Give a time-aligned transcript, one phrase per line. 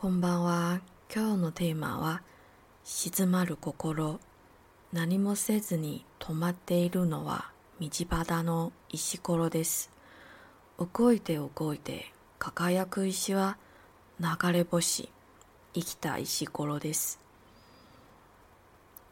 [0.00, 0.80] こんばんは。
[1.14, 2.22] 今日のテーマは
[2.84, 4.18] 静まる心。
[4.94, 9.90] 何もせずに止まっているのは道端の石ころです。
[10.78, 13.58] 動いて動いて輝く石は
[14.18, 15.10] 流れ星、
[15.74, 17.20] 生きた石ころです。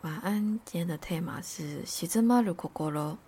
[0.00, 3.18] 晚安，今天的 tema 是静まる心。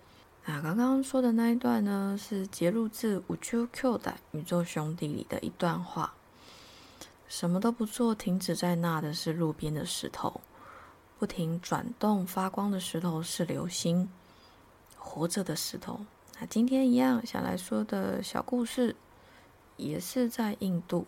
[0.47, 6.15] 那刚刚说的那一段呢，是节录自《宇宙 Q 的宇宙兄弟》里的一段话。
[7.31, 10.41] 什么都不做，停止在那的是路边的石头；
[11.17, 14.09] 不停转动发光的石头是流星，
[14.97, 16.01] 活着的石头。
[16.37, 18.93] 那今天一样想来说的小故事，
[19.77, 21.07] 也是在印度，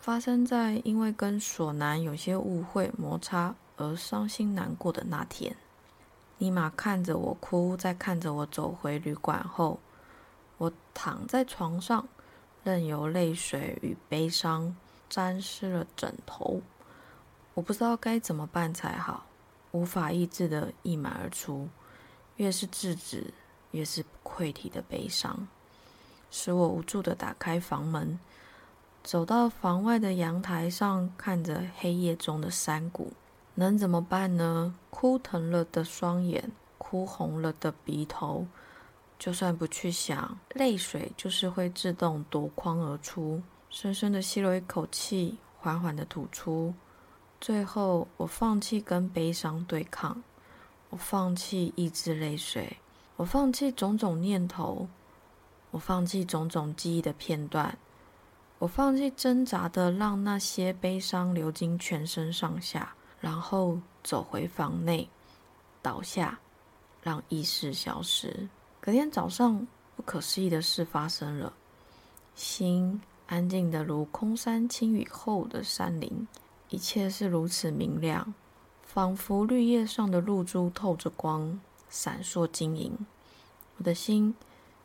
[0.00, 5.54] 发生在因为跟索南有些误会摩擦而伤心难过的那天。
[6.38, 9.78] 尼玛看着我哭，再看着我走回旅馆后，
[10.56, 12.08] 我躺在床上，
[12.64, 14.74] 任由泪水与悲伤。
[15.08, 16.60] 沾湿了枕头，
[17.54, 19.26] 我不知道该怎么办才好，
[19.72, 21.68] 无法抑制的溢满而出，
[22.36, 23.32] 越是制止，
[23.70, 25.48] 越是溃体的悲伤，
[26.30, 28.18] 使我无助的打开房门，
[29.02, 33.12] 走到房外的阳台上，看着黑夜中的山谷，
[33.54, 34.74] 能怎么办呢？
[34.90, 38.46] 哭疼了的双眼，哭红了的鼻头，
[39.18, 43.42] 就算不去想，泪水就是会自动夺眶而出。
[43.70, 46.74] 深深的吸了一口气，缓缓的吐出。
[47.40, 50.22] 最后，我放弃跟悲伤对抗，
[50.90, 52.76] 我放弃抑制泪水，
[53.16, 54.88] 我放弃种种念头，
[55.70, 57.78] 我放弃种种记忆的片段，
[58.58, 65.08] 我放弃挣扎的让那些悲伤流经全身上下，然后走回房内，
[65.80, 66.36] 倒下，
[67.02, 68.48] 让意识消失。
[68.80, 71.52] 隔天早上，不可思议的事发生了，
[72.34, 73.00] 心。
[73.28, 76.26] 安静的如空山清雨后的山林，
[76.70, 78.32] 一切是如此明亮，
[78.82, 83.06] 仿佛绿叶上的露珠透着光，闪烁晶莹。
[83.76, 84.34] 我的心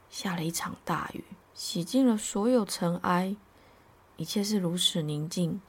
[0.09, 3.33] 下了一场大雨，洗净了所有尘埃，
[4.17, 5.61] 一切是如此宁静，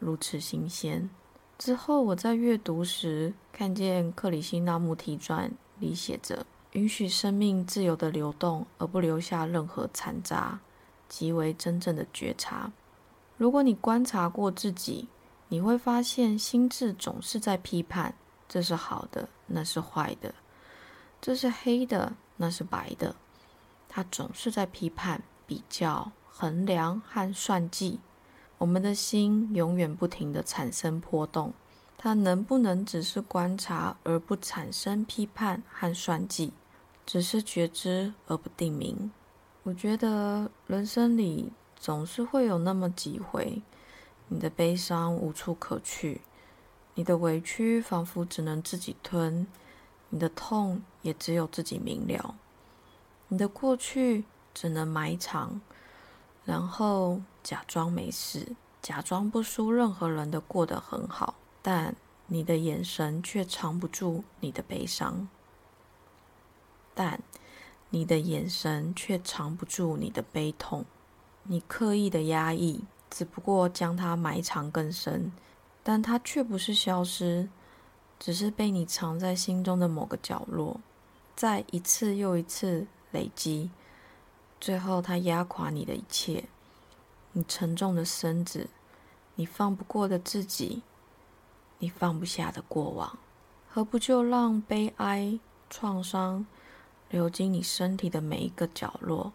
[0.00, 1.08] 如此新鲜。
[1.56, 10.58] 之后我在阅读时，看见克里希那穆提传里写着：允许生命自由的流动，而不留下任何残渣。
[11.08, 12.70] 即为真正的觉察。
[13.36, 15.08] 如果你观察过自己，
[15.48, 18.14] 你会发现心智总是在批判：
[18.48, 20.30] 这是好的，那是坏的；
[21.20, 23.16] 这是黑的，那是白的。
[23.88, 28.00] 它总是在批判、比较、衡量和算计。
[28.58, 31.54] 我们的心永远不停地产生波动。
[31.96, 36.52] 它能不能只是观察而不产生批判和算计？
[37.04, 39.10] 只是觉知而不定名？
[39.64, 43.60] 我觉得人生里总是会有那么几回，
[44.28, 46.22] 你的悲伤无处可去，
[46.94, 49.46] 你的委屈仿佛只能自己吞，
[50.08, 52.34] 你的痛也只有自己明了，
[53.28, 54.24] 你的过去
[54.54, 55.60] 只能埋藏，
[56.44, 61.94] 然后假装没事，假装不输任何人的过得很好，但
[62.28, 65.28] 你的眼神却藏不住你的悲伤，
[66.94, 67.20] 但。
[67.90, 70.84] 你的眼神却藏不住你的悲痛，
[71.44, 75.32] 你刻意的压抑，只不过将它埋藏更深，
[75.82, 77.48] 但它却不是消失，
[78.18, 80.80] 只是被你藏在心中的某个角落，
[81.34, 83.70] 在一次又一次累积，
[84.60, 86.44] 最后它压垮你的一切，
[87.32, 88.68] 你沉重的身子，
[89.36, 90.82] 你放不过的自己，
[91.78, 93.18] 你放不下的过往，
[93.66, 95.38] 何不就让悲哀、
[95.70, 96.44] 创伤？
[97.10, 99.32] 流经你身体的每一个角落，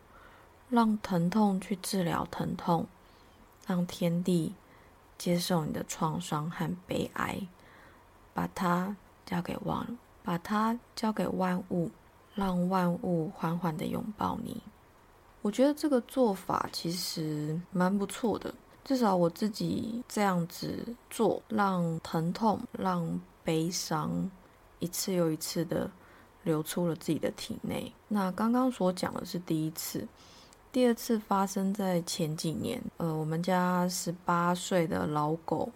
[0.70, 2.86] 让疼痛去治疗疼痛，
[3.66, 4.54] 让天地
[5.18, 7.48] 接受你的创伤和悲哀，
[8.34, 8.96] 把它
[9.26, 11.90] 交给万，把它交给万物，
[12.36, 14.62] 让万物缓缓的拥抱你。
[15.42, 18.54] 我觉得这个做法其实蛮不错的，
[18.86, 24.30] 至少我自己这样子做，让疼痛、让悲伤
[24.80, 25.90] 一次又一次的。
[26.44, 27.92] 流出了自己的体内。
[28.08, 30.08] 那刚刚所讲的是第一次，
[30.72, 32.82] 第二次发生在前几年。
[32.98, 35.70] 呃，我们家十八岁的老狗，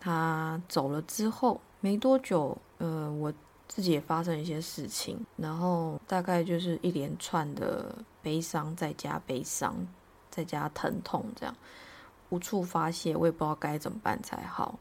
[0.00, 3.32] 它走了之后没多久，呃，我
[3.68, 9.74] 自己也发生一些事情，然后大概就是一连串的悲伤，再加悲伤，
[10.30, 11.54] 再加疼痛，这样
[12.28, 14.78] 无处发泄，我也不知道该怎么办才好。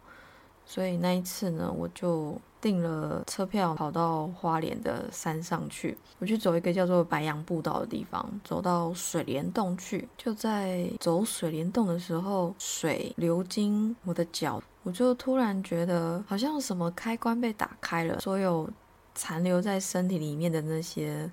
[0.66, 5.98] 所以那一次呢，我就订了车票，跑到花莲的山上去。
[6.20, 10.08] 我去走一个叫做白杨步道的地方，走到水帘洞去。
[10.16, 18.70] 就在走水帘洞的时候，水流经我的脚，我就突然觉得好像什么开关被打开了，所有
[19.16, 21.30] 残留在身体里面的那些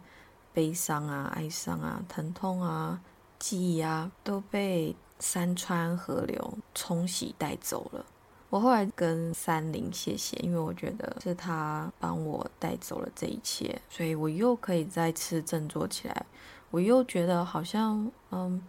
[0.54, 2.98] 悲伤啊、哀伤啊、疼痛啊、
[3.38, 8.04] 记忆啊，都被山川河流冲洗带走了。
[8.50, 16.26] 我后来跟山林谢谢，因为我觉得是他帮我带走了这一切，所以我又可以再次振作起来。
[16.70, 18.60] 我又觉得好像嗯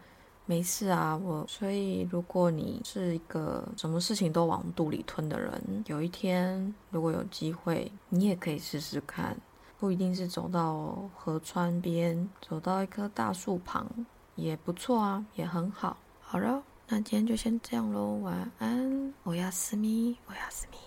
[0.45, 9.37] 没事啊，我所以如果你是一个什么事情都往肚里吞的人，有一天如果有机会，你也可以试试看，
[9.79, 13.87] 不一定是走到河川边，走到一棵大树旁
[14.35, 15.95] 也不错啊，也很好。
[16.19, 16.63] 好了。
[16.91, 20.79] 那今天就先这样喽，晚安，我要思密，我要思密。